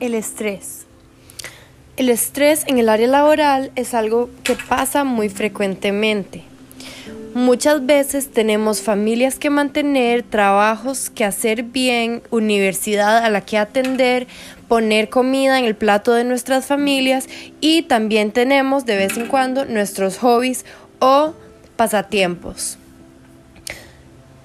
El 0.00 0.14
estrés. 0.14 0.86
El 1.96 2.08
estrés 2.08 2.62
en 2.68 2.78
el 2.78 2.88
área 2.88 3.08
laboral 3.08 3.72
es 3.74 3.94
algo 3.94 4.30
que 4.44 4.54
pasa 4.54 5.02
muy 5.02 5.28
frecuentemente. 5.28 6.44
Muchas 7.34 7.84
veces 7.84 8.30
tenemos 8.30 8.80
familias 8.80 9.40
que 9.40 9.50
mantener, 9.50 10.22
trabajos 10.22 11.10
que 11.10 11.24
hacer 11.24 11.64
bien, 11.64 12.22
universidad 12.30 13.18
a 13.18 13.28
la 13.30 13.40
que 13.40 13.58
atender, 13.58 14.28
poner 14.68 15.08
comida 15.08 15.58
en 15.58 15.64
el 15.64 15.74
plato 15.74 16.12
de 16.12 16.22
nuestras 16.22 16.66
familias 16.66 17.26
y 17.60 17.82
también 17.82 18.30
tenemos 18.30 18.86
de 18.86 18.96
vez 18.96 19.16
en 19.16 19.26
cuando 19.26 19.64
nuestros 19.64 20.18
hobbies 20.18 20.64
o 21.00 21.34
pasatiempos. 21.76 22.78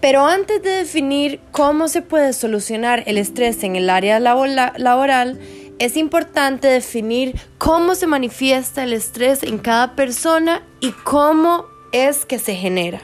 Pero 0.03 0.25
antes 0.25 0.61
de 0.61 0.69
definir 0.69 1.39
cómo 1.53 1.87
se 1.87 2.01
puede 2.01 2.33
solucionar 2.33 3.03
el 3.05 3.17
estrés 3.17 3.63
en 3.63 3.77
el 3.77 3.89
área 3.89 4.19
laboral, 4.19 5.39
es 5.79 5.95
importante 5.95 6.67
definir 6.67 7.39
cómo 7.57 7.95
se 7.95 8.05
manifiesta 8.05 8.83
el 8.83 8.91
estrés 8.91 9.43
en 9.43 9.59
cada 9.59 9.95
persona 9.95 10.61
y 10.81 10.91
cómo 10.91 11.67
es 11.93 12.25
que 12.25 12.37
se 12.37 12.53
genera. 12.53 12.99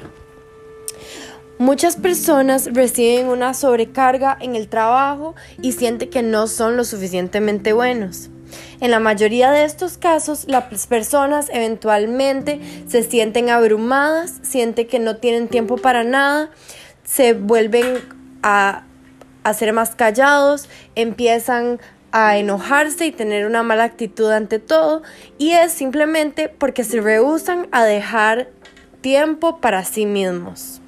Muchas 1.57 1.95
personas 1.95 2.67
reciben 2.73 3.27
una 3.27 3.53
sobrecarga 3.53 4.37
en 4.41 4.57
el 4.57 4.67
trabajo 4.67 5.35
y 5.61 5.71
sienten 5.71 6.09
que 6.09 6.21
no 6.21 6.47
son 6.47 6.75
lo 6.75 6.83
suficientemente 6.83 7.71
buenos. 7.71 8.29
En 8.81 8.91
la 8.91 8.99
mayoría 8.99 9.51
de 9.51 9.63
estos 9.63 9.97
casos, 9.97 10.45
las 10.49 10.85
personas 10.87 11.47
eventualmente 11.53 12.59
se 12.89 13.03
sienten 13.03 13.49
abrumadas, 13.49 14.33
sienten 14.41 14.87
que 14.87 14.99
no 14.99 15.15
tienen 15.15 15.47
tiempo 15.47 15.77
para 15.77 16.03
nada 16.03 16.49
se 17.09 17.33
vuelven 17.33 18.03
a, 18.43 18.83
ser 19.53 19.73
más 19.73 19.95
callados, 19.95 20.69
empiezan 20.93 21.79
a 22.11 22.37
enojarse 22.37 23.07
y 23.07 23.11
tener 23.11 23.47
una 23.47 23.63
mala 23.63 23.83
actitud 23.83 24.29
ante 24.29 24.59
todo 24.59 25.01
y 25.39 25.51
es 25.51 25.71
simplemente 25.71 26.49
porque 26.49 26.83
se 26.83 27.01
rehusan 27.01 27.67
a 27.71 27.83
dejar 27.83 28.49
tiempo 29.01 29.59
para 29.59 29.83
sí 29.85 30.05
mismos. 30.05 30.81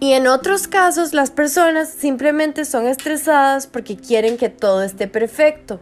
Y 0.00 0.12
en 0.14 0.26
otros 0.26 0.66
casos 0.66 1.12
las 1.12 1.30
personas 1.30 1.88
simplemente 1.90 2.64
son 2.64 2.88
estresadas 2.88 3.68
porque 3.68 3.96
quieren 3.96 4.36
que 4.36 4.48
todo 4.48 4.82
esté 4.82 5.06
perfecto. 5.06 5.80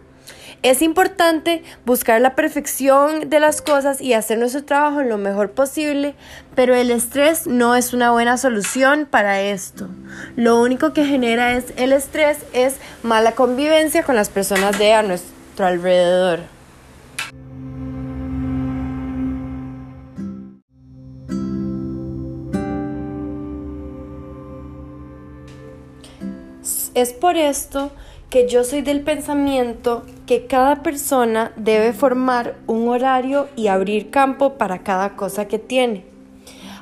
Es 0.66 0.82
importante 0.82 1.62
buscar 1.84 2.20
la 2.20 2.34
perfección 2.34 3.30
de 3.30 3.38
las 3.38 3.62
cosas 3.62 4.00
y 4.00 4.14
hacer 4.14 4.36
nuestro 4.40 4.64
trabajo 4.64 5.00
lo 5.02 5.16
mejor 5.16 5.52
posible, 5.52 6.16
pero 6.56 6.74
el 6.74 6.90
estrés 6.90 7.46
no 7.46 7.76
es 7.76 7.92
una 7.92 8.10
buena 8.10 8.36
solución 8.36 9.06
para 9.08 9.40
esto. 9.40 9.86
Lo 10.34 10.60
único 10.60 10.92
que 10.92 11.04
genera 11.04 11.52
es 11.52 11.66
el 11.76 11.92
estrés 11.92 12.38
es 12.52 12.78
mala 13.04 13.36
convivencia 13.36 14.02
con 14.02 14.16
las 14.16 14.28
personas 14.28 14.76
de 14.76 14.92
a 14.92 15.04
nuestro 15.04 15.66
alrededor. 15.66 16.40
Es 26.94 27.12
por 27.12 27.36
esto 27.36 27.92
que 28.30 28.48
yo 28.48 28.64
soy 28.64 28.82
del 28.82 29.02
pensamiento 29.02 30.04
que 30.26 30.46
cada 30.46 30.82
persona 30.82 31.52
debe 31.56 31.92
formar 31.92 32.56
un 32.66 32.88
horario 32.88 33.48
y 33.56 33.68
abrir 33.68 34.10
campo 34.10 34.54
para 34.54 34.80
cada 34.82 35.16
cosa 35.16 35.46
que 35.46 35.58
tiene. 35.58 36.04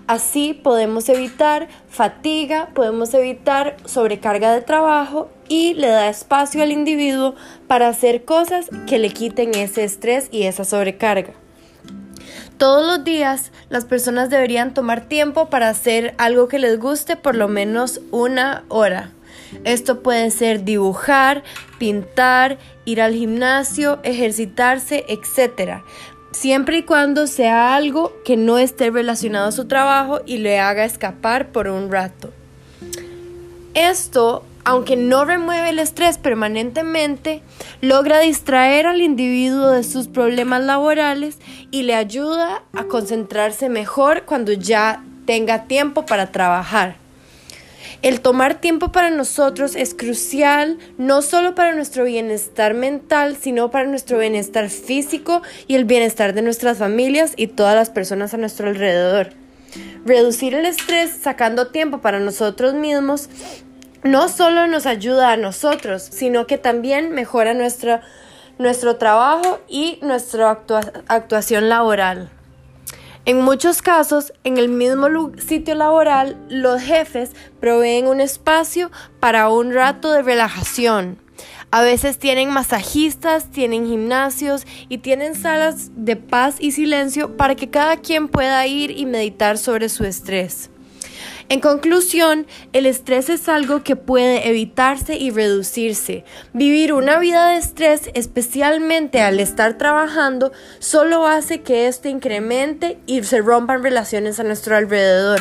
Así 0.06 0.52
podemos 0.52 1.08
evitar 1.08 1.68
fatiga, 1.88 2.68
podemos 2.74 3.14
evitar 3.14 3.76
sobrecarga 3.86 4.52
de 4.52 4.60
trabajo 4.60 5.30
y 5.48 5.72
le 5.74 5.88
da 5.88 6.10
espacio 6.10 6.62
al 6.62 6.72
individuo 6.72 7.34
para 7.68 7.88
hacer 7.88 8.24
cosas 8.26 8.68
que 8.86 8.98
le 8.98 9.10
quiten 9.10 9.54
ese 9.54 9.84
estrés 9.84 10.28
y 10.30 10.42
esa 10.42 10.64
sobrecarga. 10.64 11.33
Todos 12.58 12.86
los 12.86 13.02
días 13.02 13.50
las 13.70 13.86
personas 13.86 14.28
deberían 14.28 14.74
tomar 14.74 15.08
tiempo 15.08 15.48
para 15.48 15.70
hacer 15.70 16.14
algo 16.18 16.48
que 16.48 16.58
les 16.58 16.78
guste 16.78 17.16
por 17.16 17.34
lo 17.34 17.48
menos 17.48 18.02
una 18.10 18.64
hora. 18.68 19.14
Esto 19.64 20.02
puede 20.02 20.30
ser 20.30 20.64
dibujar, 20.64 21.42
pintar, 21.78 22.58
ir 22.84 23.00
al 23.00 23.14
gimnasio, 23.14 24.00
ejercitarse, 24.02 25.05
etc. 25.08 25.83
Siempre 26.33 26.78
y 26.78 26.83
cuando 26.83 27.27
sea 27.27 27.77
algo 27.77 28.12
que 28.24 28.36
no 28.36 28.58
esté 28.58 28.90
relacionado 28.90 29.48
a 29.48 29.52
su 29.52 29.67
trabajo 29.67 30.20
y 30.27 30.39
le 30.39 30.58
haga 30.58 30.84
escapar 30.84 31.52
por 31.52 31.68
un 31.68 31.90
rato. 31.90 32.33
Esto, 33.74 34.45
aunque 34.64 34.96
no 34.96 35.24
remueve 35.24 35.70
el 35.70 35.78
estrés 35.78 36.18
permanentemente, 36.18 37.42
logra 37.80 38.20
distraer 38.20 38.86
al 38.86 39.01
individuo 39.01 39.70
de 39.70 39.83
sus 39.83 40.08
problemas 40.08 40.62
laborales 40.62 41.39
y 41.70 41.83
le 41.83 41.95
ayuda 41.95 42.62
a 42.72 42.84
concentrarse 42.84 43.68
mejor 43.68 44.24
cuando 44.24 44.52
ya 44.52 45.05
tenga 45.27 45.64
tiempo 45.64 46.06
para 46.06 46.30
trabajar. 46.30 47.03
El 48.02 48.20
tomar 48.20 48.61
tiempo 48.61 48.92
para 48.92 49.11
nosotros 49.11 49.77
es 49.77 49.95
crucial 49.95 50.78
no 50.98 51.22
solo 51.22 51.55
para 51.55 51.74
nuestro 51.74 52.05
bienestar 52.05 52.74
mental, 52.74 53.36
sino 53.40 53.70
para 53.70 53.89
nuestro 53.89 54.18
bienestar 54.18 54.68
físico 54.70 55.42
y 55.67 55.74
el 55.74 55.84
bienestar 55.84 56.34
de 56.34 56.42
nuestras 56.42 56.78
familias 56.78 57.33
y 57.36 57.48
todas 57.48 57.74
las 57.74 57.90
personas 57.90 58.34
a 58.34 58.39
nuestro 58.39 58.68
alrededor. 58.68 59.30
Reducir 60.05 60.55
el 60.55 60.67
estrés 60.67 61.11
sacando 61.11 61.68
tiempo 61.68 61.98
para 61.98 62.20
nosotros 62.20 62.74
mismos 62.74 63.28
no 64.02 64.28
solo 64.28 64.66
nos 64.66 64.86
ayuda 64.86 65.33
a 65.33 65.36
nosotros, 65.36 66.02
sino 66.02 66.46
que 66.46 66.58
también 66.58 67.11
mejora 67.11 67.55
nuestro, 67.55 68.01
nuestro 68.58 68.96
trabajo 68.96 69.61
y 69.66 69.98
nuestra 70.02 70.51
actuación 71.08 71.68
laboral. 71.70 72.30
En 73.27 73.40
muchos 73.40 73.80
casos, 73.80 74.35
en 74.45 74.58
el 74.58 74.68
mismo 74.68 75.08
sitio 75.39 75.74
laboral, 75.74 76.36
los 76.51 76.83
jefes 76.83 77.30
proveen 77.58 78.07
un 78.07 78.20
espacio 78.20 78.90
para 79.18 79.48
un 79.48 79.73
rato 79.73 80.12
de 80.12 80.20
relajación. 80.20 81.18
A 81.70 81.80
veces 81.80 82.18
tienen 82.18 82.51
masajistas, 82.51 83.51
tienen 83.51 83.86
gimnasios 83.86 84.67
y 84.90 84.98
tienen 84.98 85.34
salas 85.34 85.90
de 85.96 86.17
paz 86.17 86.57
y 86.61 86.73
silencio 86.73 87.39
para 87.39 87.55
que 87.55 87.70
cada 87.70 87.96
quien 87.96 88.29
pueda 88.29 88.67
ir 88.67 88.90
y 88.90 89.07
meditar 89.07 89.57
sobre 89.57 89.89
su 89.89 90.05
estrés. 90.05 90.70
En 91.48 91.60
conclusión, 91.60 92.46
el 92.72 92.86
estrés 92.86 93.28
es 93.28 93.48
algo 93.48 93.82
que 93.82 93.96
puede 93.96 94.48
evitarse 94.48 95.16
y 95.16 95.30
reducirse. 95.30 96.24
Vivir 96.52 96.92
una 96.92 97.18
vida 97.18 97.48
de 97.48 97.58
estrés, 97.58 98.10
especialmente 98.14 99.20
al 99.20 99.38
estar 99.40 99.77
trabajando, 99.77 100.52
solo 100.78 101.27
hace 101.27 101.60
que 101.60 101.86
esto 101.86 102.08
incremente 102.08 102.98
y 103.06 103.22
se 103.24 103.40
rompan 103.40 103.83
relaciones 103.83 104.40
a 104.40 104.44
nuestro 104.44 104.77
alrededor. 104.77 105.40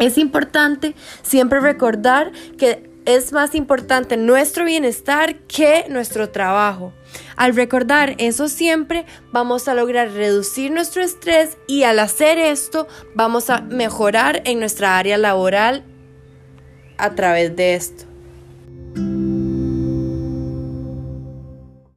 Es 0.00 0.18
importante 0.18 0.94
siempre 1.22 1.60
recordar 1.60 2.32
que 2.58 2.90
es 3.04 3.32
más 3.32 3.54
importante 3.54 4.16
nuestro 4.16 4.64
bienestar 4.64 5.36
que 5.40 5.86
nuestro 5.88 6.30
trabajo. 6.30 6.92
Al 7.40 7.56
recordar 7.56 8.16
eso 8.18 8.48
siempre, 8.48 9.06
vamos 9.32 9.66
a 9.66 9.72
lograr 9.72 10.10
reducir 10.10 10.70
nuestro 10.70 11.02
estrés 11.02 11.56
y 11.66 11.84
al 11.84 11.98
hacer 11.98 12.36
esto, 12.36 12.86
vamos 13.14 13.48
a 13.48 13.62
mejorar 13.62 14.42
en 14.44 14.60
nuestra 14.60 14.98
área 14.98 15.16
laboral 15.16 15.82
a 16.98 17.14
través 17.14 17.56
de 17.56 17.76
esto. 17.76 18.09